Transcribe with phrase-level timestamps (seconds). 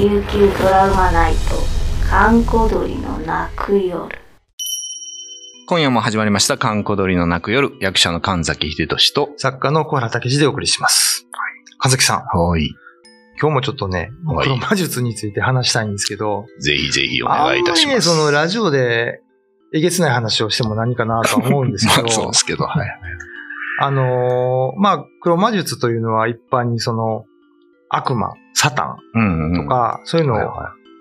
[0.00, 1.56] 琉球ドラマナイト
[2.08, 4.08] 閑古鳥の泣く夜
[5.68, 11.26] 今夜も始まりました、観光鳥の泣く夜、役者の神崎秀俊と、作家の小原武史でお送りします。
[11.76, 12.70] 神崎さん、はい。
[13.38, 17.82] 今日もちょっとね、はい黒魔術について話したいんですけど、ぜひぜひお願いいたします。
[17.82, 19.20] あんまりね、そのラジオで、
[19.74, 22.88] えげつない話をしても何かなとは思うんですけど、 まあそうですけど、はい。
[23.82, 27.26] あのーまあ、黒魔術というのは一般にその、
[27.90, 28.96] 悪魔、サタ。
[29.18, 30.38] ンとか、そういうのを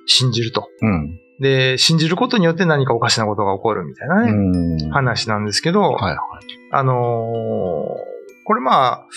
[0.06, 0.68] 信じると。
[0.82, 1.20] うん。
[1.40, 4.90] で、信じることによって何かおかしなことが起こるみたいなね、うん。
[4.90, 6.18] 話なんですけど、はいはい。
[6.72, 9.08] あのーこれまあ、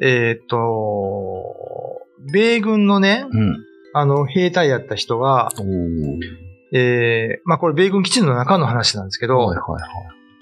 [0.00, 3.56] えーっと、米軍のね、うん。
[3.92, 5.52] あの、兵隊やった人が。
[6.72, 9.82] えー、まあこれ米軍基地の中の話なんですけど、はいはいはい。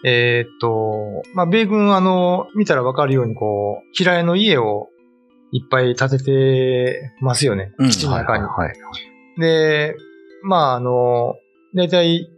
[0.05, 4.89] えーっと、まあ米軍あの、見たらわかるようにこう、平屋の家を
[5.53, 7.73] いっぱい建ててますよね。
[7.79, 8.45] うん基地の中に。
[8.45, 9.41] はいはいはい。
[9.41, 9.95] で、
[10.43, 11.37] まああの、
[11.75, 12.29] だいたい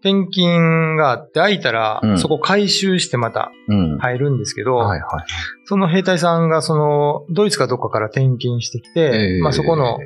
[0.00, 3.98] 転勤があって空いたら、うんそこ回収してまたうん。
[3.98, 5.24] 入るんですけど、はいはい。
[5.64, 9.98] その兵隊さんがその、ドイツかどっかから転勤してきて、えーまあそこの、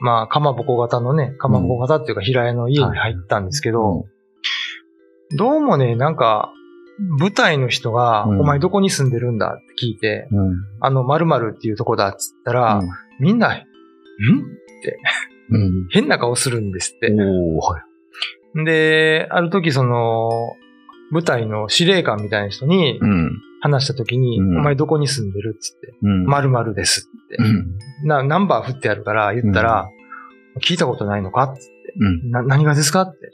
[0.00, 4.04] まあ、かまぼこ型のね、かまぼこ型っていうか平屋の家に入ったんですけど、
[5.36, 6.52] どうもね、なんか、
[6.98, 10.56] 舞台の人が、うんお前どこに住んでるんだって聞いて、うん。
[10.80, 12.80] あの、〇〇っていうとこだっつったら、
[13.20, 13.66] みんな、ん？
[15.50, 15.88] うん。
[15.90, 17.14] 変な顔するんですって。
[18.64, 20.30] で、ある時その、
[21.10, 23.42] 舞台の司令官みたいな人にうん。
[23.60, 26.24] 話した時に、うんお前どこに住んでるっつって、うん。
[26.24, 27.38] 〇〇ですって。
[28.04, 29.88] ナンバー振ってあるから言ったら、
[30.62, 31.62] 聞いたことないのかって
[32.00, 32.30] うん。
[32.30, 33.30] な、何がですかって。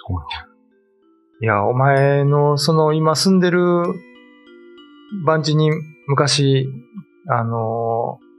[1.43, 3.83] いや、お前の、その、今住んでる
[5.27, 5.71] 番地に
[6.07, 6.69] 昔、
[7.29, 8.33] あのー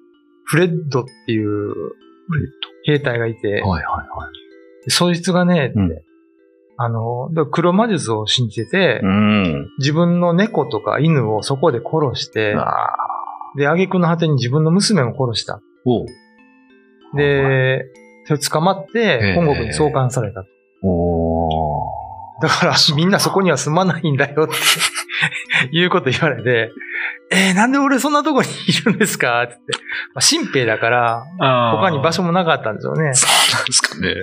[0.45, 1.73] フレッドっていう
[2.83, 3.81] 兵隊がいて、はいはいは
[4.85, 4.91] い。
[4.91, 5.79] そいつがね、って。
[5.79, 5.91] うん。
[6.75, 9.69] あの黒魔術を信じてて、うん。
[9.79, 12.93] 自分の猫とか犬をそこで殺して、あ
[13.55, 15.61] で、挙句の果てに自分の娘も殺した。
[15.85, 16.05] お
[17.15, 17.85] で、
[18.25, 20.43] それ捕まっへてえ、本国に送還された
[22.43, 24.53] だから、みんなそこには住まないんだよって
[25.71, 26.73] いうこと言われて、
[27.31, 29.73] えー、なんで俺そんなとこにいるんですかって言って。
[30.13, 33.13] まあ、新兵だから、あ他に場所もなかったんですよね。
[33.13, 34.15] そうなんですかね。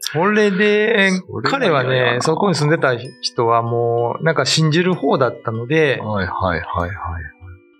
[0.00, 1.12] それで
[1.44, 6.90] 彼はね、そこに住んでた人はもう、なんか信じる方だったので、はいはいはいはい。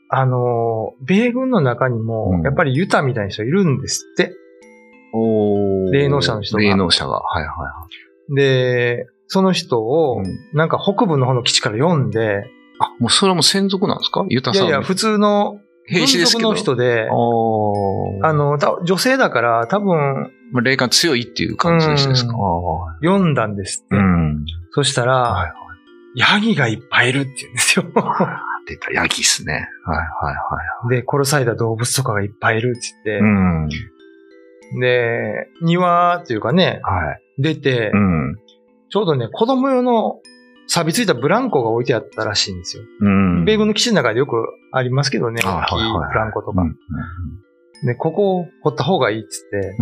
[0.09, 4.33] あの、米軍の中にうもん、やっぱりユタみたいな人いるんですって。
[5.13, 7.15] おー霊能者の人が霊能者が。
[7.15, 7.51] はいは
[8.35, 12.45] で、その人をなんか北部の方の基地から読んで、
[12.81, 14.25] あ、もうそれはもう専属なんですか？
[14.29, 14.67] ユタさん。
[14.67, 16.51] いやいや、普通の兵士ですけど。
[16.51, 17.09] の人で、
[18.23, 22.35] あの、た女性だから多分まあ霊感強いっていう感じですか？
[23.03, 23.95] 読んだんですって。
[23.97, 24.45] ーうん。
[24.73, 25.53] そしたら、はいはい。
[26.17, 27.85] ヤギがいっぱいいるって言うんですよ。
[28.67, 29.53] 出た、ヤギっすね。
[29.85, 30.03] はいは
[30.33, 30.35] い
[30.85, 33.19] はで、殺された動物とかがいっぱいいるって言い。
[33.19, 34.81] って、ん。
[34.81, 37.23] で、庭っていうかね、はい。
[37.41, 38.37] 出て、うん。
[38.91, 40.21] ちょうどね、子供用の
[40.67, 42.83] 錆びついたブランコが置いてあったらしいんですよ。
[43.01, 43.45] うん。
[43.45, 44.37] 米軍の基地の中でよく
[44.73, 46.63] ありますけどね、あ大きいブランコとか。
[46.63, 46.77] うん。
[47.87, 49.77] で、ここを掘った方がいいっつって、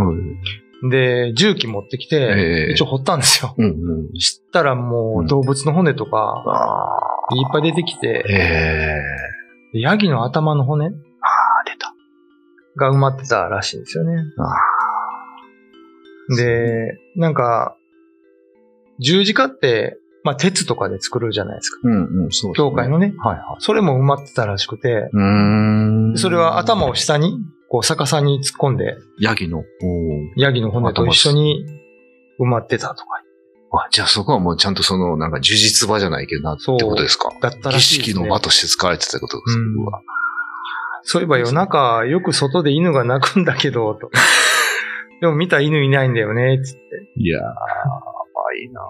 [0.82, 0.90] うん。
[0.90, 3.54] で、重機持ってきて、ええ一応掘ったんですよ。
[3.58, 3.64] うん。
[3.64, 4.12] うん。
[4.18, 8.24] 知ったらもう動物の骨とか、あいっぱい出てきーて、
[9.72, 10.90] ヤギの頭の骨。
[12.78, 14.22] が埋まってたらしいんですよね。
[16.32, 17.76] あで、なんか、
[19.00, 21.80] 十字架って、まあ鉄とかで作るじゃないですか。
[21.84, 23.14] うんうん、そうですね教会のね。
[23.18, 23.56] はいはい。
[23.60, 26.18] それも埋まってたらしくて、うーん。
[26.18, 27.38] それは頭を下に、
[27.70, 29.62] こう逆さに突っ込んで、ヤギの。
[30.36, 31.64] ヤギの骨と一緒に
[32.40, 33.22] 埋まってたとか、
[33.70, 37.30] あ、じゃあそこはもうちゃんとその、なんか呪術場じゃないけどなってことですか？
[37.40, 37.80] だったらね。
[37.80, 39.58] 式の場として使われてたことです。
[39.58, 39.76] うん
[41.02, 44.10] そういえば夜中、よく外で犬が鳴くんだけど、と。
[45.20, 46.80] でも見た犬いないんだよね、つって。
[47.16, 47.54] いやー、やば
[48.62, 48.80] いな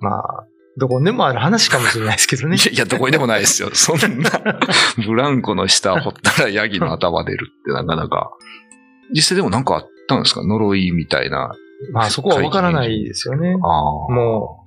[0.00, 0.46] まあ、
[0.76, 2.56] どこにでもある話かもしれないですけどね。
[2.56, 3.70] いや、いや、どこにでもないですよ。
[3.74, 4.30] そんな、
[5.06, 8.30] ブランコの下掘ったらヤギの頭出るってなかなか。
[9.14, 10.44] 実際でもなんかあったんですか？
[10.44, 11.52] 呪いみたいな。
[11.92, 13.56] まあそこはわからないですよね。
[13.62, 13.82] ああ。
[14.12, 14.65] も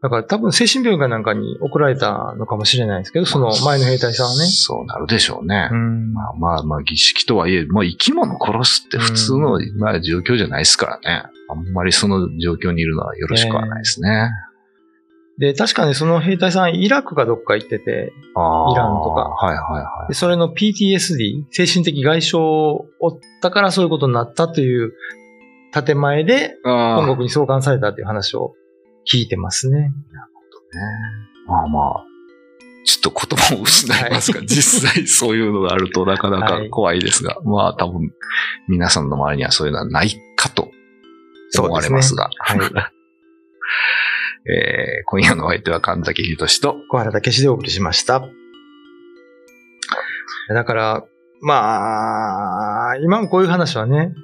[0.00, 4.46] だから多分精神病院かなんかに送られたのかもしれないですけど、その前の兵隊さんはね。
[4.46, 5.68] そうなるでしょうね。
[5.72, 6.12] うん。
[6.12, 11.24] まあまあまあ、儀式とはいえ、まあ生き物殺すって普通の、まあ状況じゃないですからね。
[11.50, 14.30] あんまりその状況にいるのはよろしくはないですね。
[15.38, 24.94] で、確かにその兵隊さん、イラクかどっか行ってて、イランとかはいはいはでそれの PTSD、精神的外傷を負ったからそういうことになったという
[25.72, 28.54] 建前で、本国に送還されたという話を
[29.10, 29.92] 聞いてますね。
[31.46, 32.04] まあまあ、
[32.84, 38.12] ちょっと言葉を失いますが、実際そういうのがあるとなかなか怖いですが、まあ多分
[38.68, 40.70] 皆さんの周りにはそういうのはないかと
[41.58, 42.60] 思われますが、はい。
[44.50, 48.22] えー今夜のお相手は神崎秀俊と、小原武史でお送りしました。
[50.48, 51.04] だから、
[51.40, 54.14] まあ、今もこういう話はね、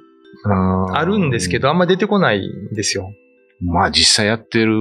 [0.93, 3.11] あるんですけど、あんま出てこないんですよ。
[3.61, 4.75] まあ実際やってる、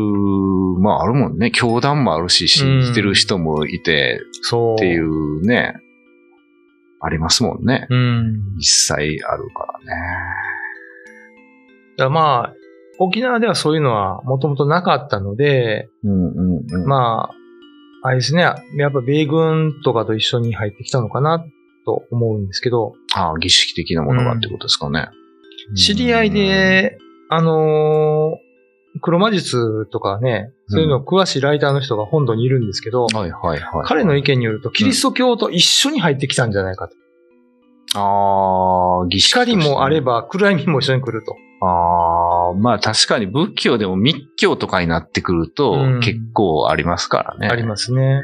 [0.81, 1.51] まああるもんね。
[1.51, 4.75] 教団もあるし、信じてる人もいてそう。
[4.75, 5.75] っていうね、
[7.01, 7.87] ありますもんね。
[7.91, 8.57] うん。
[8.57, 10.03] 実際あるからね。
[11.97, 12.55] だまあ、
[12.99, 16.87] 沖縄ではそういうのはもともとなかったので、うんうんうん。
[16.87, 17.31] ま
[18.03, 18.55] あ、あれですね、や
[18.89, 21.45] っぱ米軍とかと一緒に入ってきたのかな
[21.87, 25.09] と思うんですけど、ああ、儀式的なものがってことですかね。
[25.77, 26.99] 知り合いで、
[27.31, 28.44] あのー
[29.01, 33.87] 黒魔術とかね、そういうの詳しいライターの人が本土にいるんですけど、はいはいはい。
[33.87, 36.95] 彼の意見によると、キリスト教と一緒に入ってきたんじゃないかと。
[37.97, 40.01] ああ、儀式として光もあれ。
[40.01, 41.37] ば暗闇も一緒に来ると。
[41.65, 47.49] ああ、まあ確かに仏教でも密教とかになってくるとうん結構ありますからね。
[47.49, 48.23] ありますね。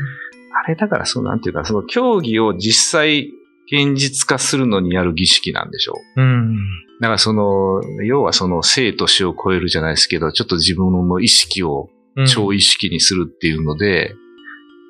[0.65, 3.31] あれだからそうなんていうか、その教義を実際
[3.73, 6.21] 現実化するのにやる儀式なんでしょう。
[6.21, 6.57] うん。
[7.00, 14.14] だからその、要はその生と死を超えるじゃないですけど、ちょっと自分の意識をうん超意識にするっていうので、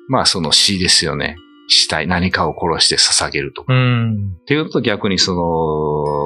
[0.09, 1.37] まあその死ですよね。
[1.67, 3.73] 死体、何かを殺して捧げるとか。
[3.73, 4.37] うん。
[4.41, 5.35] っていうのと逆にそ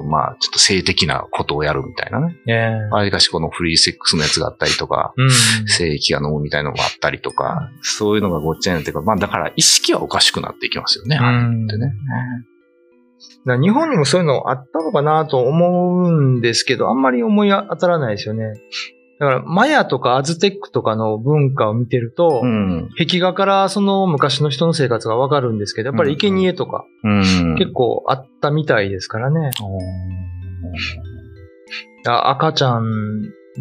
[0.02, 2.36] の、まあちょっと性的なことをやるみたいなね。
[2.48, 5.30] ねあれかしこのフリーセックスのやつがあったりとか、うん。
[5.68, 9.06] 精液が飲むみたいなのがあったりとか、そういうのがごっちゃになってくる。
[9.06, 11.18] まあだから意識はおかしくなっていきますよね。
[11.18, 11.94] あれってね。
[13.46, 18.54] 日本にもそういうのあったのかなと思うんですけど、あんまり思い当たらないですよね。
[19.20, 22.90] だから、マヤとかアズテックとかの文化を見てると、うん。
[22.98, 27.56] 壁画からその昔の人の生活がわかるんですけど、やっぱり生贄とかうん。
[27.58, 29.52] 結構あったみたいですからね。
[32.08, 32.84] あ赤ちゃん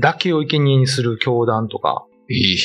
[0.01, 2.07] だけを生贄にする教団とか。
[2.29, 2.57] いい。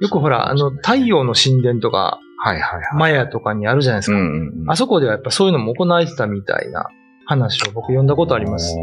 [0.00, 2.82] よくほら、あの、太陽の神殿とか、はいはいはい。
[2.98, 4.18] マヤとかにあるじゃないですか。
[4.18, 4.70] うんうんうん。
[4.70, 6.90] あそこではやっぱそういうのも行われてたみたいな
[7.24, 8.76] 話を僕読んだことあります。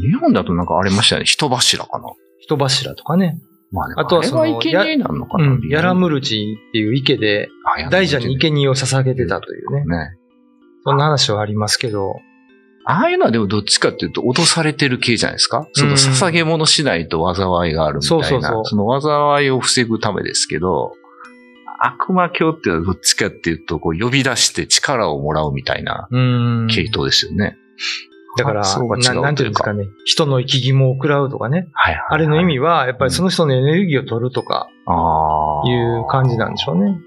[0.00, 1.26] 日本だとなんかありましたね。
[1.26, 2.06] 人柱かな。
[2.40, 3.38] 人柱とかね。
[3.72, 5.44] まあね、あとはそのあれは生贄なのかな。
[5.44, 5.60] うん。
[5.68, 7.50] ヤラムルチっていう池で
[7.90, 9.84] 大蛇に生贄を捧げてたというね。
[9.84, 10.16] ね。
[10.84, 12.14] そんな話はありますけど。
[12.84, 15.68] ああいうのはでもどっちかっていうと脅されてる系じゃないですか。
[15.74, 18.24] その捧げ物しないと災いがあるみたいな。
[18.24, 20.94] そうそうそうその災いを防ぐためですけど、
[21.84, 26.66] 悪魔教っていうのはどっちかっていうと、こう呼び出して力をもらうみたいなうん。
[26.70, 27.56] 系統ですよね。
[28.38, 29.86] だから、ななんていうんですかね。
[30.06, 31.68] 人の生き肝を食らうとかね。
[31.72, 32.06] はいはいはい。
[32.10, 35.68] あれの意味は、やっぱりその人のエネルギーを取るとかああ。
[35.68, 36.98] いう感じなんでしょうね。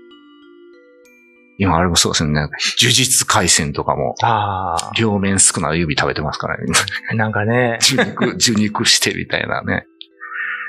[1.58, 2.32] 今あれもそうですね。
[2.34, 2.50] 呪
[2.92, 6.66] 術回戦とかも、あ両面少ない指食べてますからね。
[7.12, 7.16] あ。
[7.16, 7.80] なんかね。
[7.82, 9.88] 受肉、 受肉してみたいなね。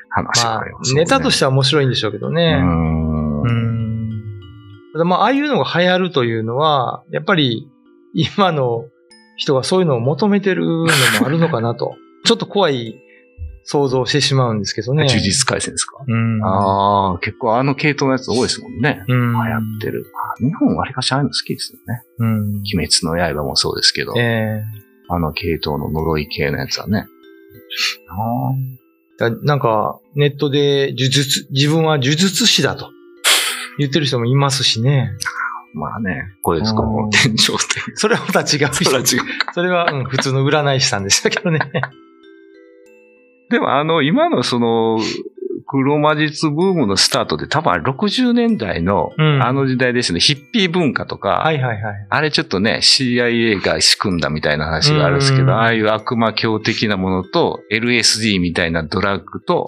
[0.08, 1.00] 話まあがあります、ね。
[1.00, 2.60] ネタとしては面白いんでしょうけどうね。
[2.62, 2.64] う。
[2.64, 3.25] ん。
[5.04, 7.68] まあ、ああいうのが流行るというのは、やっぱり
[8.14, 8.84] 今の
[9.36, 10.88] 人がそういうのを求めてるのも
[11.24, 11.96] あるのかなと。
[12.24, 13.00] ちょっと怖い
[13.62, 15.04] 想像をしてしまうんですけどね。
[15.06, 16.44] 呪術回戦ですか、うん。
[16.44, 19.04] ああ、結構あの系統のやつ多いですもんね。
[19.06, 19.32] うん。
[19.32, 20.04] 流行ってる。
[20.40, 22.02] あ日本わりかしああいうの好きですよね。
[22.18, 22.48] うん。
[22.60, 27.06] 鬼滅の刃もそうですけど、ええあの系統の呪い系のやつはね。
[28.08, 32.90] あだなんか、ネットで呪術、自分は呪術師だと
[33.78, 35.12] 言ってる人もいますしね。
[35.74, 37.96] ーまあね、これですか、うんもう天井って。
[37.96, 38.84] それはまた違う人。
[38.84, 39.04] それは違う
[39.52, 41.60] それは、うん、普通の占い師さんでしたけどね。
[43.50, 44.98] でもあの、今のその、
[45.68, 52.06] 黒魔術ブームのスタートって多分あれ60年代の、うんあの時代ですね、ヒッピー文化とか、はいはいはい。
[52.08, 59.66] あれちょっとね、CIA が仕組んだみたいな話があるんですけうんど、ああいう悪魔教的なものと、LSD みたいなドラッグと。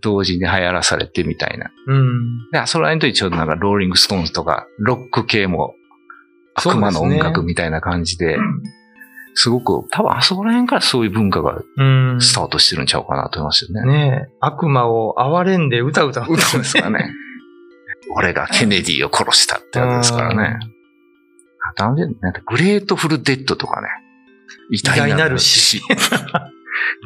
[0.00, 1.70] 同時に流行らされてみたいな。
[1.86, 2.50] うん。
[2.50, 5.74] で、その辺と一応なんか、ローリングストーンズとか、ロック系も、
[6.54, 8.36] 悪魔の音楽みたいな感じで、
[9.34, 12.20] すごく、多分あそこら辺からそういう文化がうん。
[12.20, 13.92] スタートしてるんちゃうかなと思いますよね。
[13.92, 16.24] ねえ、悪魔を憐れんで歌歌う。
[16.34, 17.12] 歌うんですからね。
[18.16, 20.58] 俺がケネディを殺したってやつですからね。
[21.76, 22.14] ダメだね。
[22.46, 23.88] グレートフルデッドとかね。
[24.72, 25.80] 偉偉大なる死。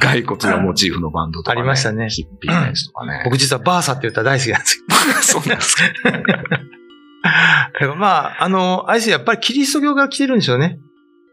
[0.00, 1.60] 骸骨がモチーフのバンドとか、ね。
[1.60, 3.22] ありましたねヒッピーなやつとかね。
[3.24, 4.82] 僕実はバーサって言ったら大好きなんです
[5.32, 5.82] そうなんですか。
[7.96, 8.06] ま
[8.38, 10.78] あ、あの、あいつやっぱりキリスト教が来てるんでしょうね。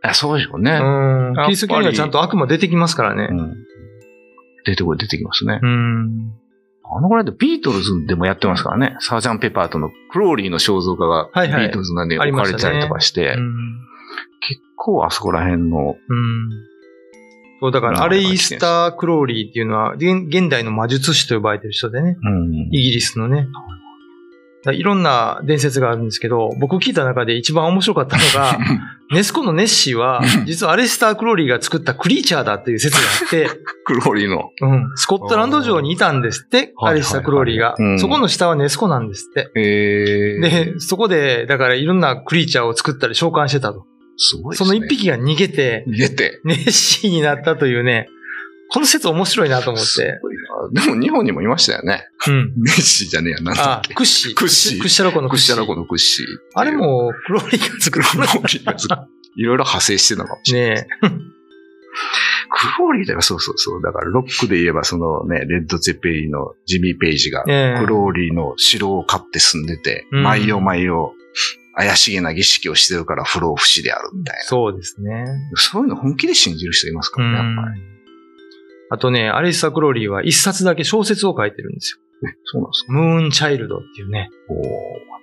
[0.04, 0.72] あそうでしょうね。
[0.72, 1.34] うん。
[1.46, 3.28] キリスト教にはちゃんと悪魔出てきますからね。
[3.30, 3.56] うん
[4.64, 5.60] 出てこい出てきますね。
[5.62, 6.34] うん。
[6.84, 8.96] あのぐらいでビートルズでもやってますからね。
[9.00, 13.80] サージェント・ペパーとのクローリーの肖像画がはいはいビートルズなんで置かれたりとかして、うん。
[14.48, 16.50] 結構あそこら辺の、うん。
[17.62, 22.18] そう、だから、アレイスター・クローリーっていうのは、現現代の魔術師と呼ばれてる人でね。
[22.22, 23.48] うんイギリスのね。
[24.70, 28.60] いろんな伝説があるんですけど、僕聞いた中で一番面白かったのが、
[29.12, 33.50] ネス湖のネッシーは、実はアレスター・クローリーが作ったクリーチャーだっていう説があって、
[33.86, 34.52] クローリーの。
[34.62, 38.00] うん、スコットランド城にいたんですって、はいアレスター・クローリーがうん。
[38.00, 39.50] そこの下はネスコなんですって。
[39.56, 43.86] えー、で、そこで、だからいろんなクリーチャーを作ったり召喚してたと。
[44.18, 44.68] すごいですね。
[44.68, 46.40] その一匹が逃げて、逃げて。
[46.44, 48.08] ネッシーになったというね、
[48.74, 50.20] この説面白いなと思っすて。
[50.72, 52.08] でも日本にもいましたよね。
[52.28, 52.54] うん。
[52.64, 53.94] ネッシーじゃねえや、なんだっあけ、。
[53.94, 54.36] クッシー。
[54.36, 55.56] クッシークッシャロコのクッシー。
[55.56, 56.26] クッシャロコのクッシー。
[56.56, 59.02] あれも、クローリーが作るクローリーが作る
[59.36, 60.76] いろいろ派生してるのかもしれない。
[60.76, 61.08] ねえ。
[62.50, 63.82] クローリーだよ、そうそうそう。
[63.82, 71.12] だからロックで言えばそのね、レッド・ゼッペリンのジミー・ペイジが、ええクローリーの城を買って住んでて、うん毎夜毎夜
[71.76, 74.44] 怪しげな儀式をしてるから不老不死であるみたいな。
[74.44, 75.26] そうですね。
[75.56, 77.82] そういうの本気で信じる人いますかうらね、やっぱり。
[78.92, 78.94] ん。
[78.94, 81.94] あとね、アレスタ・クローリーは一冊だけ小説を書いてるんです
[82.24, 82.30] よ。
[82.30, 82.92] えそうなんですか？
[82.94, 84.64] ムーンチャイルドっていうね、おー、ま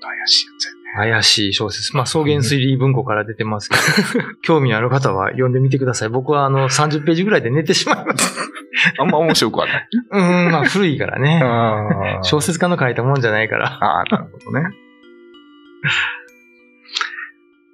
[0.00, 0.72] た怪しいやつや
[1.06, 1.12] ね。
[1.12, 1.94] 怪しい小説。
[1.94, 3.76] まあ、草原推理文庫から出てますけ
[4.18, 6.08] ど、 興味ある方は読んでみてください。
[6.08, 8.50] 僕はあの、30ページぐらいで寝てしまいます。
[8.98, 9.88] あんま面白くはない。
[10.12, 11.40] うん、まあ、古いからね。
[11.44, 13.78] あ小説家の書いたもんじゃないから。
[13.80, 14.68] あー、なるほどね。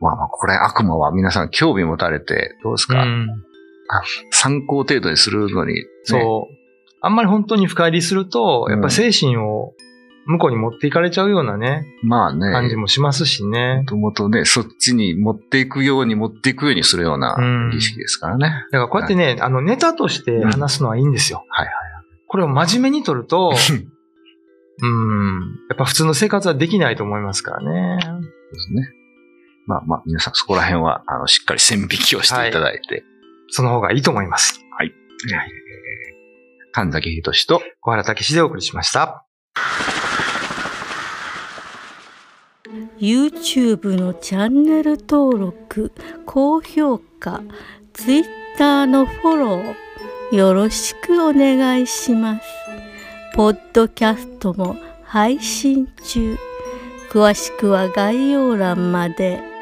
[0.00, 3.28] まあまあ、これ悪魔は皆さん興味持たれて、どうですか、うん。
[4.30, 6.54] 参考程度にするのに、ね、そう。
[7.00, 9.74] あんまり本当に深入りすると、やっぱ精神を
[10.26, 12.50] 向こうに持っていかれちゃうようなね、まあね。
[12.50, 13.84] 感じもしますしねも。
[13.84, 18.48] ともとね、そっちに持っていくように持っていくようにするようなうん儀式ですからね。
[18.72, 21.44] だからこうやってね、あの、ネタとして話すのはいいんですよ。
[21.48, 21.74] はいはい
[22.34, 23.52] これを真面目に取ると、
[24.82, 27.98] うん、やっぱ普通の生活はできないと思いますからね。
[28.02, 28.90] そうですね。
[29.68, 33.04] まあまあ、皆さんそこら辺は、あの、しっかり線引きをしていただいて、
[33.50, 34.64] その方がいいと思います。
[36.74, 39.24] 神崎仁志と、小原武史でお送りしました。
[42.98, 45.92] YouTube のチャンネル登録
[46.26, 47.42] 高評価
[47.92, 52.42] Twitter のフォローよろしくお願いします
[53.34, 56.36] ポッドキャストも配信中
[57.10, 59.53] 詳しくは概要欄まで。